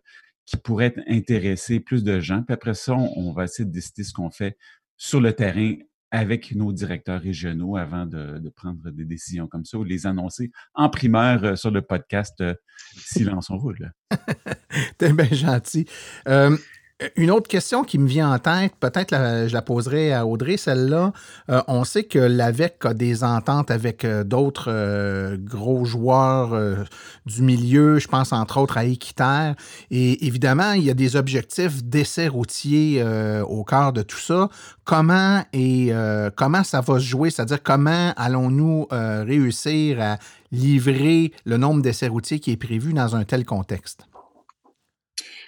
[0.47, 2.43] qui pourrait intéresser plus de gens.
[2.43, 4.57] Puis après ça, on, va essayer de décider ce qu'on fait
[4.97, 5.75] sur le terrain
[6.11, 10.89] avec nos directeurs régionaux avant de, prendre des décisions comme ça ou les annoncer en
[10.89, 12.55] primeur euh, sur le podcast euh,
[12.97, 13.93] Silence on roule.
[14.99, 15.87] T'es bien gentil.
[17.17, 19.15] Une autre question qui me vient en tête, peut-être
[19.49, 21.15] je la poserai à Audrey, celle-là.
[21.49, 26.51] Euh, on sait que l'AVEC a des ententes avec euh, d'autres euh, gros joueurs
[27.25, 29.55] du milieu, je pense entre autres à Équiterre.
[29.91, 33.03] Et évidemment, il y a des objectifs d'essai routier
[33.49, 34.49] au cœur de tout ça.
[34.85, 35.93] Comment, et,
[36.37, 37.31] comment ça va se jouer?
[37.31, 40.19] C'est-à-dire comment allons-nous réussir à
[40.53, 44.10] livrer le nombre d'essais routiers qui est prévu dans un tel contexte?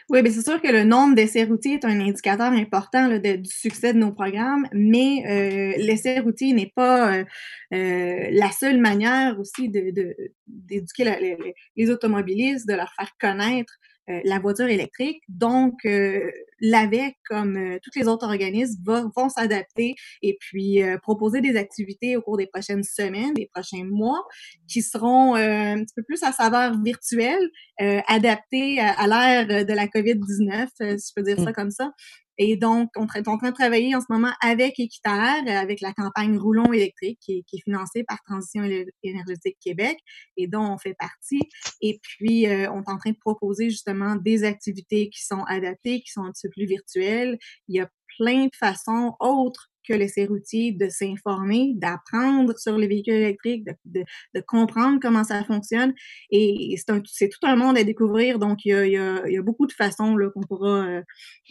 [0.09, 3.93] Oui, bien c'est sûr que le nombre d'essais routiers est un indicateur important du succès
[3.93, 7.25] de nos programmes, mais euh, l'essai routier n'est pas euh,
[7.73, 13.75] euh, la seule manière aussi d'éduquer de, les, automobilistes, de leur faire connaître
[14.11, 15.23] euh, la voiture électrique.
[15.29, 16.29] Donc, euh,
[16.61, 22.23] l'AVEC, comme euh, tous les autres organismes, vont s'adapter et puis proposer des activités au
[22.23, 24.25] cours des prochaines semaines, des prochains mois,
[24.67, 29.87] qui seront un petit peu plus à saveur virtuelle, adaptées à, à l'ère de la
[29.87, 31.55] COVID-19, si je peux dire ça mmh.
[31.55, 31.93] comme ça.
[32.38, 35.92] Et donc, on est en train de travailler en ce moment avec Équiterre, avec la
[35.92, 38.64] campagne Roulon électrique qui est, qui est, financée par Transition
[39.03, 39.99] énergétique Québec
[40.37, 41.40] et dont on fait partie.
[41.81, 46.01] Et puis, euh, on est en train de proposer justement des activités qui sont adaptées,
[46.01, 47.38] qui sont un petit peu plus virtuelles.
[47.68, 52.87] Il y a plein de façons autres que les routier de s'informer, d'apprendre sur les
[52.87, 55.95] véhicules électriques, de, de, comprendre comment ça fonctionne.
[56.31, 58.38] Et c'est tout un monde à découvrir.
[58.38, 60.85] Donc, il y a, il y a, il y a beaucoup de façons qu'on pourra
[60.85, 61.03] euh,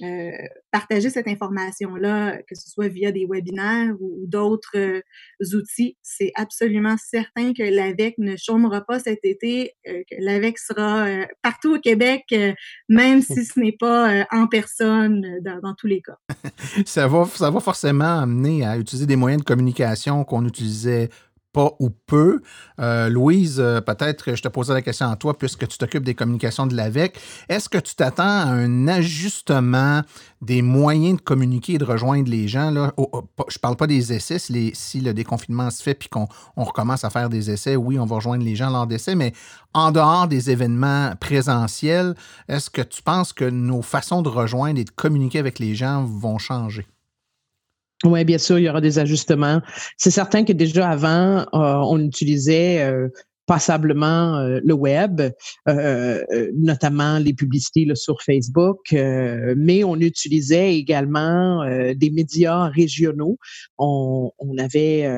[0.03, 0.31] euh,
[0.71, 5.01] partager cette information-là, que ce soit via des webinaires ou, d'autres euh,
[5.53, 5.97] outils.
[6.01, 11.07] C'est absolument certain que l'AVEC ne chômera pas cet été, que l'AVEC sera
[11.41, 12.23] partout au Québec,
[12.87, 16.17] même si ce n'est pas en personne dans, dans tous les cas.
[16.85, 21.09] ça, va, ça va forcément amené à utiliser des moyens de communication qu'on n'utilisait
[21.53, 22.41] pas ou peu.
[22.79, 26.15] Euh, Louise, euh, peut-être je te posais la question à toi, puisque tu t'occupes des
[26.15, 27.19] communications de l'AVEC.
[27.49, 30.01] Est-ce que tu t'attends à un ajustement
[30.41, 32.71] des moyens de communiquer et de rejoindre les gens?
[32.71, 32.93] Là?
[32.97, 37.09] je ne parle pas des essais, si, le déconfinement se fait puis qu'on recommence à
[37.09, 39.33] faire des essais, oui, on va rejoindre les gens lors d'essais, mais
[39.73, 42.15] en dehors des événements présentiels,
[42.47, 46.03] est-ce que tu penses que nos façons de rejoindre et de communiquer avec les gens
[46.03, 46.87] vont changer?
[48.03, 49.61] Oui, bien sûr, il y aura des ajustements.
[49.97, 52.83] C'est certain que déjà avant, on utilisait
[53.51, 55.33] passablement euh, le web, euh,
[55.67, 63.37] euh, notamment les publicités là, sur Facebook, mais on utilisait également des médias régionaux.
[63.77, 65.09] On, on avait,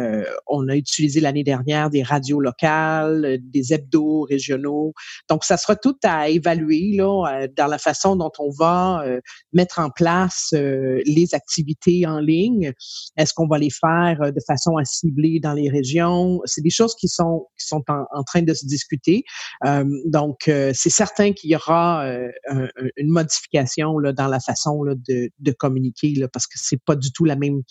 [0.48, 4.94] on a utilisé l'année dernière des radios locales, des hebdos régionaux.
[5.30, 9.06] Donc, ça sera tout à évaluer là, dans la façon dont on va
[9.52, 12.74] mettre en place les activités en ligne.
[13.18, 16.40] Est-ce qu'on va les faire de façon à cibler dans les régions?
[16.46, 19.24] C'est des choses qui sont, qui sont en, en train de se discuter.
[19.66, 25.52] Euh, donc, euh, c'est certain qu'il y aura euh, une modification dans la façon de,
[25.60, 27.62] communiquer parce que c'est pas du tout même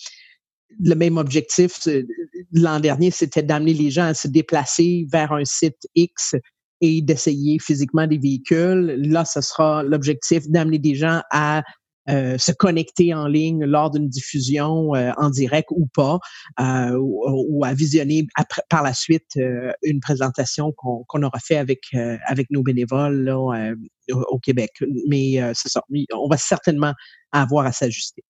[0.81, 1.87] le même objectif.
[2.53, 6.35] L'an dernier, c'était d'amener les gens à se déplacer vers un site X
[6.81, 8.97] et d'essayer physiquement des véhicules.
[8.99, 11.63] Là, ce sera l'objectif d'amener des gens à
[12.09, 16.19] euh, se connecter en ligne lors d'une diffusion euh, en direct ou pas,
[16.59, 18.27] euh, ou, à visionner
[18.69, 19.39] par la suite
[19.83, 21.81] une présentation qu'on aura fait avec
[22.27, 24.71] avec nos bénévoles au Québec.
[25.09, 26.93] Mais c'est ça, on va certainement
[27.33, 28.25] avoir à s'ajuster.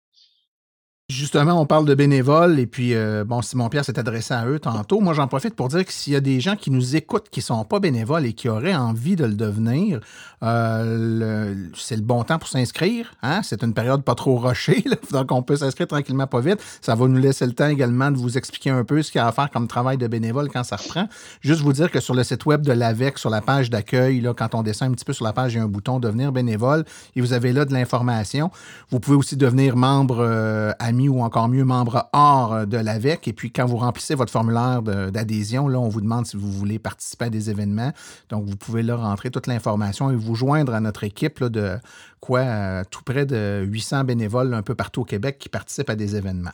[1.12, 5.00] Justement, on parle de bénévoles et puis, euh, bon, Simon-Pierre s'est adressé à eux tantôt.
[5.00, 7.40] Moi, j'en profite pour dire que s'il y a des gens qui nous écoutent qui
[7.40, 10.00] ne sont pas bénévoles et qui auraient envie de le devenir,
[10.42, 13.12] euh, c'est le bon temps pour s'inscrire.
[13.22, 13.42] Hein?
[13.42, 16.60] C'est une période pas trop rochée, donc on peut s'inscrire tranquillement, pas vite.
[16.80, 19.22] Ça va nous laisser le temps également de vous expliquer un peu ce qu'il y
[19.22, 21.08] a à faire comme travail de bénévole quand ça reprend.
[21.42, 24.54] Juste vous dire que sur le site web de l'AVEC, sur la page d'accueil, quand
[24.54, 26.84] on descend un petit peu sur la page, il y a un bouton Devenir bénévole
[27.14, 28.50] et vous avez là de l'information.
[28.90, 33.28] Vous pouvez aussi devenir membre euh, ami ou encore mieux membre hors euh, de l'AVEC.
[33.28, 36.78] Et puis, quand vous remplissez votre formulaire d'adhésion, là, on vous demande si vous voulez
[36.78, 37.92] participer à des événements.
[38.28, 41.78] Donc, vous pouvez là rentrer toute l'information et vous joindre à notre équipe de
[42.20, 45.96] quoi, euh, tout près de 800 bénévoles un peu partout au Québec qui participent à
[45.96, 46.52] des événements.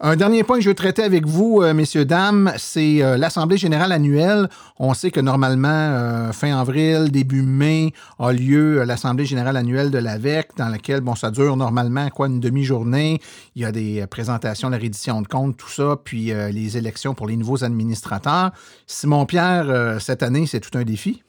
[0.00, 3.56] Un dernier point que je veux traiter avec vous, euh, messieurs, dames, c'est euh, l'Assemblée
[3.56, 4.48] générale annuelle.
[4.80, 9.98] On sait que normalement, euh, fin avril, début mai, a lieu l'Assemblée générale annuelle de
[9.98, 13.20] l'AVEC, dans laquelle, bon, ça dure normalement, quoi, une demi-journée.
[13.54, 17.28] Il y a des présentations, la reddition de comptes, tout ça, puis les élections pour
[17.28, 18.50] les nouveaux administrateurs.
[18.86, 21.22] Simon-Pierre, cette année, c'est tout un défi.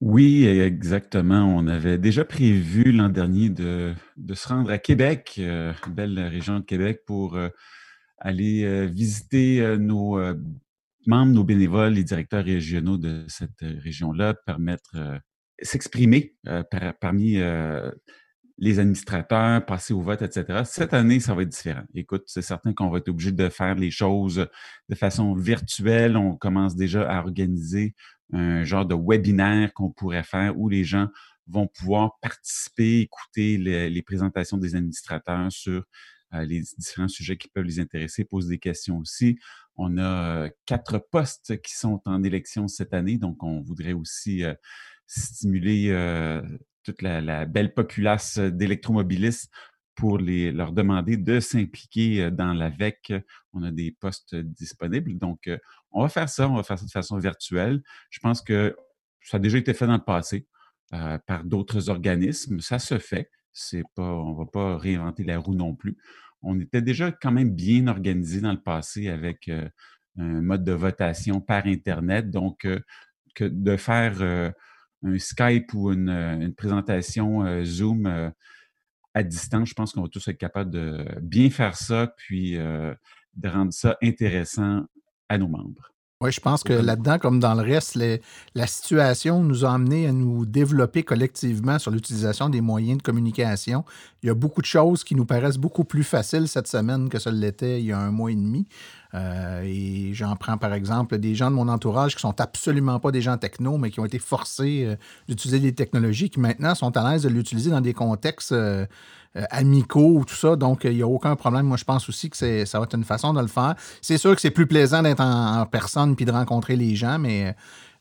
[0.00, 1.44] Oui, exactement.
[1.56, 3.94] On avait déjà prévu l'an dernier de,
[4.32, 7.48] se rendre à Québec, euh, belle région de Québec, pour euh,
[8.18, 10.20] aller euh, visiter nos
[11.06, 15.20] membres, nos bénévoles, les directeurs régionaux de cette région-là, permettre
[15.60, 16.36] s'exprimer
[17.00, 17.38] parmi
[18.58, 20.62] les administrateurs, passer au vote, etc.
[20.64, 21.84] Cette année, ça va être différent.
[21.94, 24.46] Écoute, c'est certain qu'on va être obligé de faire les choses
[24.88, 26.16] de façon virtuelle.
[26.16, 27.94] On commence déjà à organiser
[28.32, 31.08] un genre de webinaire qu'on pourrait faire où les gens
[31.46, 35.84] vont pouvoir participer, écouter les, présentations des administrateurs sur
[36.34, 39.38] euh, les différents sujets qui peuvent les intéresser, poser des questions aussi.
[39.76, 44.44] On a euh, quatre postes qui sont en élection cette année, donc on voudrait aussi
[44.44, 44.54] euh,
[45.06, 45.88] stimuler
[46.82, 49.50] toute la, belle populace d'électromobilistes
[49.98, 53.12] pour les, leur demander de s'impliquer dans l'AVEC.
[53.52, 55.18] On a des postes disponibles.
[55.18, 55.50] Donc,
[55.90, 57.82] on va faire ça, on va faire ça de façon virtuelle.
[58.08, 58.76] Je pense que
[59.20, 60.46] ça a déjà été fait dans le passé
[60.90, 62.60] par d'autres organismes.
[62.60, 63.28] Ça se fait.
[63.96, 65.96] Pas, on ne va pas réinventer la roue non plus.
[66.42, 71.40] On était déjà quand même bien organisé dans le passé avec un mode de votation
[71.40, 72.30] par Internet.
[72.30, 72.68] Donc,
[73.34, 74.22] que de faire
[75.02, 78.32] un Skype ou une présentation Zoom
[79.18, 82.94] à distance, je pense qu'on va tous être capables de bien faire ça, puis euh,
[83.34, 84.84] de rendre ça intéressant
[85.28, 85.92] à nos membres.
[86.20, 87.96] Oui, je pense que là-dedans, comme dans le reste,
[88.54, 93.84] la situation nous a amené à nous développer collectivement sur l'utilisation des moyens de communication.
[94.22, 97.20] Il y a beaucoup de choses qui nous paraissent beaucoup plus faciles cette semaine que
[97.20, 98.66] ce l'était il y a un mois et demi.
[99.14, 103.10] Euh, et j'en prends par exemple des gens de mon entourage qui sont absolument pas
[103.10, 104.96] des gens techno, mais qui ont été forcés euh,
[105.28, 108.86] d'utiliser des technologies qui maintenant sont à l'aise de l'utiliser dans des contextes euh,
[109.50, 110.56] amicaux ou tout ça.
[110.56, 111.66] Donc, il n'y a aucun problème.
[111.66, 113.74] Moi, je pense aussi que ça va être une façon de le faire.
[114.02, 117.54] C'est sûr que c'est plus plaisant d'être en, personne puis de rencontrer les gens, mais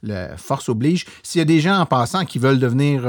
[0.04, 1.06] la force oblige.
[1.24, 3.02] S'il y a des gens en passant qui veulent devenir,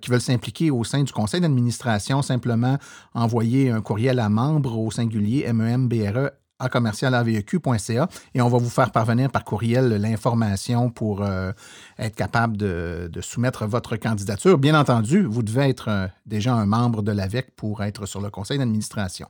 [0.00, 2.78] qui veulent s'impliquer au sein du conseil d'administration, simplement
[3.14, 6.30] envoyer un courriel à membre au singulier MEMBRE
[6.62, 11.52] à commercialaveq.ca et on va vous faire parvenir par courriel l'information pour euh,
[11.98, 14.58] être capable de, soumettre votre candidature.
[14.58, 18.30] Bien entendu, vous devez être euh, déjà un membre de l'AVEC pour être sur le
[18.30, 19.28] conseil d'administration.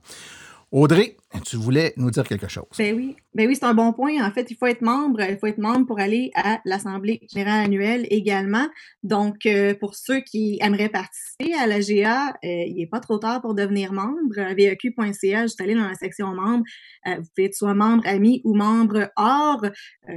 [0.71, 2.65] Audrey, tu voulais nous dire quelque chose.
[2.77, 4.23] Ben oui, ben oui, c'est un bon point.
[4.23, 5.21] En fait, il faut être membre.
[5.21, 8.67] Il faut être membre pour aller à l'Assemblée générale annuelle également.
[9.01, 13.17] Donc, euh, pour ceux qui aimeraient participer à la GA, euh, il n'est pas trop
[13.17, 14.53] tard pour devenir membre.
[14.55, 16.65] VEQ.ca, juste aller dans la section membres.
[17.07, 19.65] Euh, vous pouvez être soit membre ami ou membre hors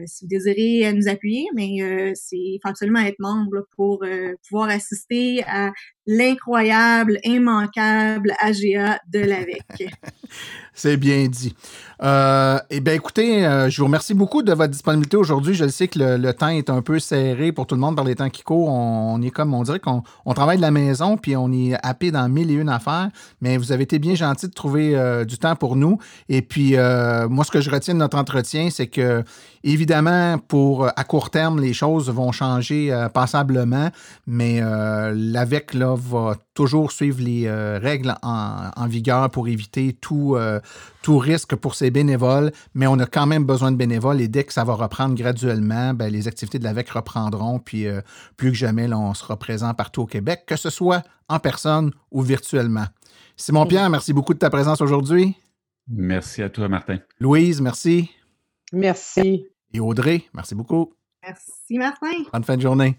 [0.06, 4.04] si vous désirez nous appuyer, mais c'est il faut absolument être membre pour
[4.48, 5.72] pouvoir assister à
[6.06, 9.90] l'incroyable, immanquable AGA de l'AVEC.
[10.76, 11.54] C'est bien dit.
[12.02, 15.54] Euh, eh bien, écoutez, euh, je vous remercie beaucoup de votre disponibilité aujourd'hui.
[15.54, 18.14] Je sais que le, temps est un peu serré pour tout le monde par les
[18.14, 18.68] temps qui courent.
[18.68, 22.10] On, est comme, on dirait qu'on on travaille de la maison, puis on est happé
[22.10, 23.08] dans mille et une affaires.
[23.40, 25.98] Mais vous avez été bien gentil de trouver euh, du temps pour nous.
[26.28, 29.24] Et puis, moi, ce que je retiens de notre entretien, c'est que,
[29.64, 33.88] évidemment, pour à court terme, les choses vont changer passablement,
[34.26, 40.36] mais l'AVEC va toujours suivre les règles en, vigueur pour éviter tout,
[41.02, 44.44] tout risque pour ces bénévoles, mais on a quand même besoin de bénévoles et dès
[44.44, 48.00] que ça va reprendre graduellement, ben, les activités de l'AVEC reprendront, puis euh,
[48.36, 52.22] plus que jamais, on sera présent partout au Québec, que ce soit en personne ou
[52.22, 52.86] virtuellement.
[53.36, 55.36] Simon Pierre, merci beaucoup de ta présence aujourd'hui.
[55.88, 56.98] Merci à toi, Martin.
[57.20, 58.10] Louise, merci.
[58.72, 59.46] Merci.
[59.72, 60.92] Et Audrey, merci beaucoup.
[61.22, 62.24] Merci, Martin.
[62.32, 62.98] Bonne fin de journée.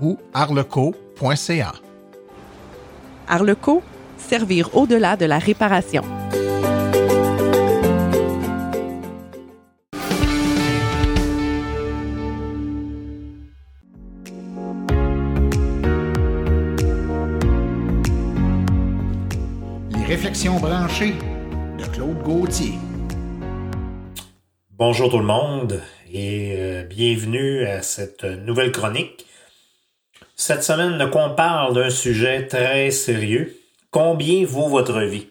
[0.00, 1.72] ou arleco.ca.
[3.28, 3.82] Arleco,
[4.18, 6.02] servir au-delà de la réparation.
[19.90, 21.14] Les réflexions branchées
[21.78, 22.74] de Claude Gauthier.
[24.78, 25.80] Bonjour tout le monde
[26.12, 29.26] et euh, bienvenue à cette nouvelle chronique
[30.42, 33.56] cette semaine, on parle d'un sujet très sérieux.
[33.92, 35.28] Combien vaut votre vie?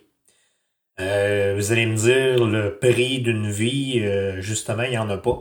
[1.01, 5.17] Euh, vous allez me dire le prix d'une vie, euh, justement, il n'y en a
[5.17, 5.37] pas.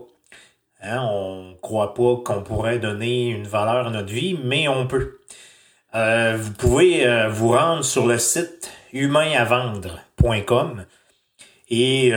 [0.82, 4.88] Hein, on ne croit pas qu'on pourrait donner une valeur à notre vie, mais on
[4.88, 5.20] peut.
[5.94, 10.84] Euh, vous pouvez vous rendre sur le site humainavendre.com
[11.68, 12.12] et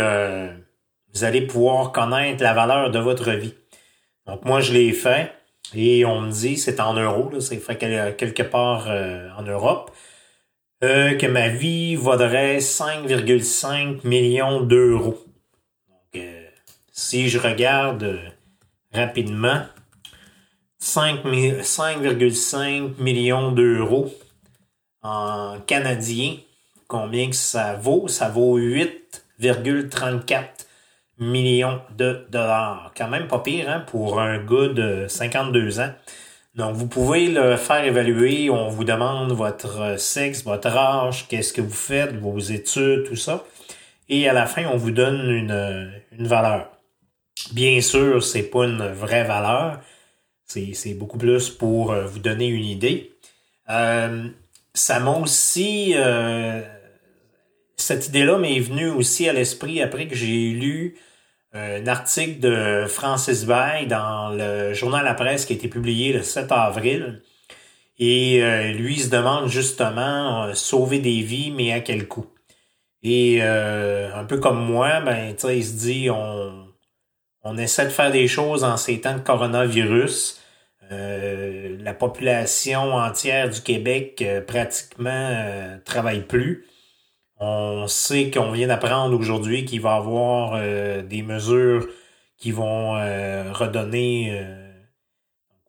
[1.13, 3.53] vous allez pouvoir connaître la valeur de votre vie.
[4.25, 5.31] Donc moi, je l'ai fait.
[5.75, 9.91] Et on me dit, c'est en euros, c'est fait quelque part euh, en Europe,
[10.83, 15.17] euh, que ma vie vaudrait 5,5 millions d'euros.
[15.87, 16.45] Donc, euh,
[16.91, 18.19] si je regarde
[18.93, 19.63] rapidement,
[20.79, 24.13] 5,5 millions d'euros
[25.01, 26.35] en canadien,
[26.87, 28.07] combien que ça vaut?
[28.07, 30.67] Ça vaut 8,34
[31.17, 32.91] millions de dollars.
[32.97, 35.93] Quand même pas pire hein, pour un gars de 52 ans.
[36.55, 38.49] Donc, vous pouvez le faire évaluer.
[38.49, 43.43] On vous demande votre sexe, votre âge, qu'est-ce que vous faites, vos études, tout ça.
[44.09, 46.69] Et à la fin, on vous donne une, une valeur.
[47.51, 49.79] Bien sûr, c'est pas une vraie valeur.
[50.45, 53.11] C'est beaucoup plus pour euh, vous donner une idée.
[53.69, 54.27] Euh,
[54.73, 56.61] ça m'a aussi euh,
[57.83, 60.95] cette idée-là m'est venue aussi à l'esprit après que j'ai lu
[61.55, 66.13] euh, un article de Francis Bay dans le journal La Presse qui a été publié
[66.13, 67.21] le 7 avril.
[67.99, 72.25] Et euh, lui, il se demande justement euh, sauver des vies, mais à quel coût?
[73.03, 76.69] Et un peu comme moi, ben, il se dit on,
[77.43, 80.39] on essaie de faire des choses en ces temps de coronavirus.
[80.89, 86.65] la population entière du Québec pratiquement travaille plus.
[87.45, 91.85] On sait qu'on vient d'apprendre aujourd'hui qu'il va y avoir euh, des mesures
[92.37, 94.71] qui vont euh, redonner euh,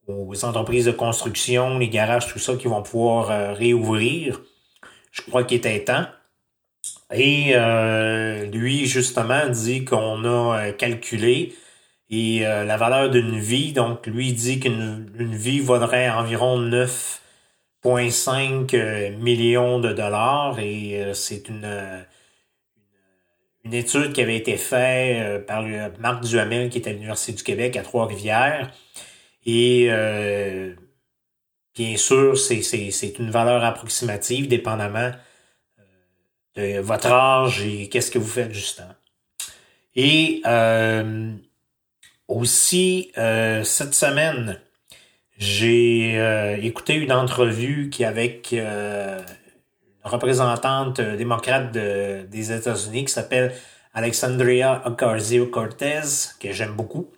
[0.07, 4.41] aux entreprises de construction, les garages, tout ça, qui vont pouvoir réouvrir.
[5.11, 6.07] Je crois qu'il était temps.
[7.13, 7.55] Et
[8.53, 11.55] lui, justement, dit qu'on a calculé
[12.11, 17.24] la valeur d'une vie, donc lui dit qu'une vie vaudrait environ 9
[17.85, 22.07] 0,5 millions de dollars et euh, c'est une,
[23.65, 25.65] une étude qui avait été faite euh, par
[25.99, 28.73] Marc Duhamel qui est à l'Université du Québec à Trois-Rivières.
[29.45, 30.75] Et euh,
[31.75, 35.11] bien sûr, c'est une valeur approximative dépendamment
[36.57, 38.95] de votre âge et qu'est-ce que vous faites justement.
[39.95, 40.41] Et
[42.29, 44.59] aussi, cette semaine,
[45.45, 49.21] j'ai euh, écouté une entrevue qui avec euh,
[50.05, 53.53] une représentante démocrate des États-Unis qui s'appelle
[53.93, 56.01] Alexandria Ocasio-Cortez,
[56.41, 57.13] que j'aime beaucoup,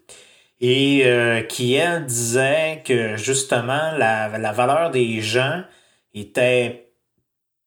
[0.61, 5.63] et euh, qui, elle, disait que justement la, la valeur des gens
[6.13, 6.91] était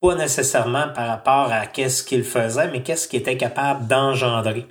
[0.01, 4.67] pas nécessairement par rapport à qu'est-ce qu'ils faisaient, mais qu'est-ce qu'ils étaient capables d'engendrer.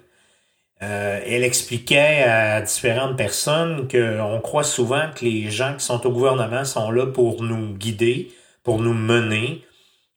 [0.81, 6.13] Euh, elle expliquait à différentes personnes qu'on croit souvent que les gens qui sont au
[6.13, 9.65] gouvernement sont là pour nous guider, pour nous mener,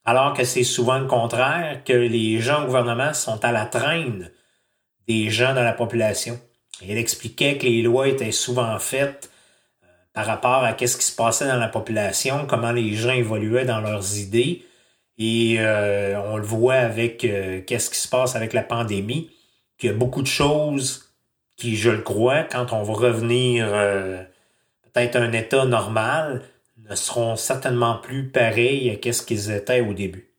[0.05, 4.29] alors que c'est souvent le contraire, que les gens au gouvernement sont à la traîne
[5.07, 6.39] des gens dans la population.
[6.87, 9.31] elle expliquait que les lois étaient souvent faites
[9.83, 13.65] euh, par rapport à ce qui se passait dans la population, comment les gens évoluaient
[13.65, 14.63] dans leurs idées.
[15.17, 19.29] Et euh, on le voit avec qu'est-ce qui se passe avec la pandémie
[19.81, 21.11] qu'il y a beaucoup de choses
[21.57, 24.23] qui, je le crois, quand on va revenir euh,
[24.83, 26.43] peut-être à un état normal,
[26.77, 30.29] ne seront certainement plus pareils à ce qu'ils étaient au début.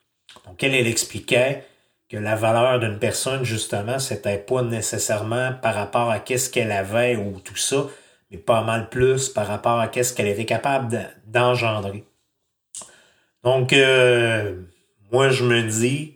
[0.46, 1.64] Donc, elle, elle expliquait
[2.08, 7.16] que la valeur d'une personne, justement, c'était pas nécessairement par rapport à qu'est-ce qu'elle avait
[7.16, 7.86] ou tout ça,
[8.30, 12.04] mais pas mal plus par rapport à qu'est-ce qu'elle était capable d'engendrer.
[13.42, 14.54] Donc, euh,
[15.10, 16.14] moi, je me dis,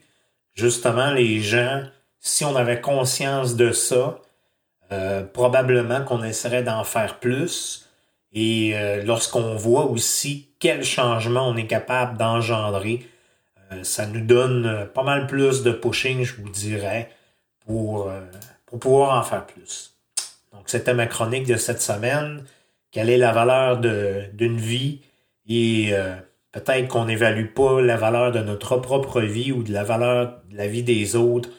[0.54, 1.82] justement, les gens
[2.26, 4.18] si on avait conscience de ça,
[4.90, 7.88] euh, probablement qu'on essaierait d'en faire plus.
[8.32, 13.06] Et euh, lorsqu'on voit aussi quel changement on est capable d'engendrer,
[13.70, 17.10] euh, ça nous donne pas mal plus de pushing, je vous dirais,
[17.64, 18.10] pour,
[18.66, 19.94] pour pouvoir en faire plus.
[20.52, 22.44] Donc, c'était ma chronique de cette semaine.
[22.90, 25.00] Quelle est la valeur d'une vie?
[25.48, 25.92] Et
[26.50, 30.56] peut-être qu'on n'évalue pas la valeur de notre propre vie ou de la valeur de
[30.56, 31.50] la vie des autres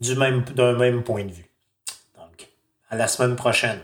[0.00, 1.50] du même, d'un même point de vue.
[2.16, 2.48] Donc,
[2.88, 3.80] à la semaine prochaine.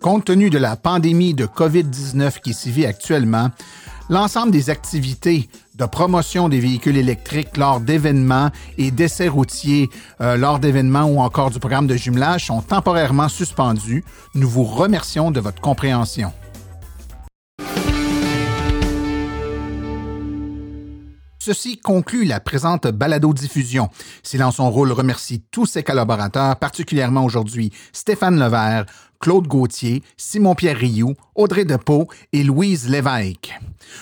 [0.00, 3.50] Compte tenu de la pandémie de COVID-19 qui s'y vit actuellement,
[4.08, 9.90] l'ensemble des activités de promotion des véhicules électriques lors d'événements et d'essais routiers
[10.20, 14.04] euh, lors d'événements ou encore du programme de jumelage sont temporairement suspendus.
[14.34, 16.32] Nous vous remercions de votre compréhension.
[21.46, 23.88] Ceci conclut la présente balado-diffusion.
[24.24, 28.86] Silence son rôle remercie tous ses collaborateurs, particulièrement aujourd'hui Stéphane Levert,
[29.20, 33.56] Claude Gauthier, Simon-Pierre Rioux, Audrey Depot et Louise Lévesque.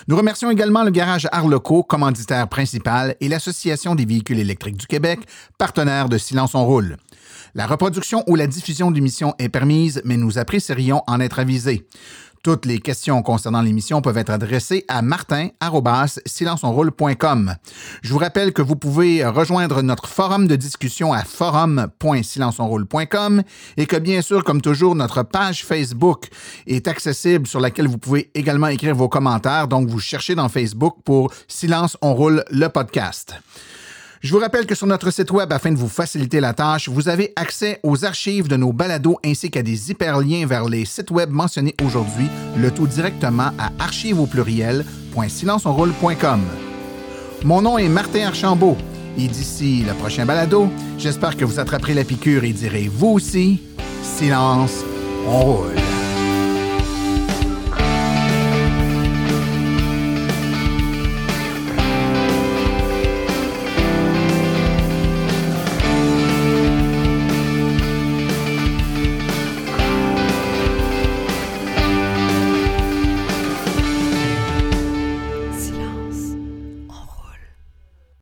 [0.09, 5.21] Nous remercions également le garage Arleco, commanditaire principal, et l'Association des véhicules électriques du Québec,
[5.59, 6.97] partenaire de Silence on roule.
[7.55, 11.87] La reproduction ou la diffusion d'émissions est permise, mais nous apprécierions en être avisés.
[12.45, 17.55] Toutes les questions concernant l'émission peuvent être adressées à martin.silenceonroule.com.
[18.03, 23.43] Je vous rappelle que vous pouvez rejoindre notre forum de discussion à forum.silenceonroule.com
[23.79, 26.29] et que bien sûr, comme toujours, notre page Facebook
[26.67, 29.67] est accessible sur laquelle vous pouvez également écrire vos commentaires.
[29.67, 33.37] Donc, vous cherchez dans Facebook pour Silence on roule le podcast.
[34.25, 37.11] Je vous rappelle que sur notre site web, afin de vous faciliter la tâche, vous
[37.11, 41.29] avez accès aux archives de nos balados ainsi qu'à des hyperliens vers les sites web
[41.29, 44.27] mentionnés aujourd'hui, le tout directement à archives au
[47.45, 48.79] Mon nom est Martin Archambault
[49.19, 53.61] et d'ici le prochain balado, j'espère que vous attraperez la piqûre et direz vous aussi,
[54.03, 54.87] silence,
[55.29, 55.94] on roule.